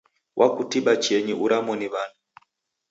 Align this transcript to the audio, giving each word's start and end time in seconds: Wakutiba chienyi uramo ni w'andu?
Wakutiba 0.39 0.93
chienyi 1.03 1.33
uramo 1.45 1.73
ni 1.79 1.87
w'andu? 1.93 2.19